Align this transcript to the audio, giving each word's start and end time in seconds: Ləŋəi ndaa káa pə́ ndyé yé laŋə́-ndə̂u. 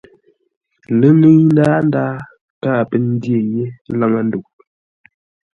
Ləŋəi 0.99 1.37
ndaa 1.47 2.11
káa 2.63 2.81
pə́ 2.89 2.99
ndyé 3.13 3.37
yé 3.53 3.65
laŋə́-ndə̂u. 3.99 4.45